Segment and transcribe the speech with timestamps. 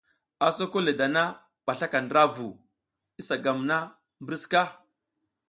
[0.47, 2.47] A soko le dan aba a slaka ndra vu,
[3.21, 3.77] isa gam na
[4.21, 4.63] mbri sika?